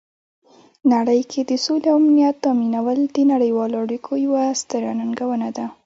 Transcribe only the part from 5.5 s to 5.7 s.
ده.